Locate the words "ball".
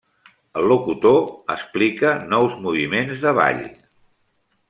3.41-3.63